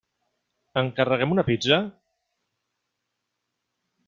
[0.81, 1.79] Encarreguem una pizza?